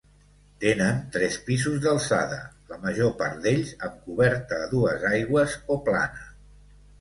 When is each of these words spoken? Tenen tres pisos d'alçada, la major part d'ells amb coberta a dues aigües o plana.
Tenen 0.61 1.01
tres 1.15 1.35
pisos 1.49 1.75
d'alçada, 1.83 2.39
la 2.71 2.79
major 2.85 3.11
part 3.19 3.37
d'ells 3.45 3.75
amb 3.89 4.01
coberta 4.09 4.59
a 4.63 4.71
dues 4.73 5.07
aigües 5.13 5.55
o 5.77 5.81
plana. 5.91 6.27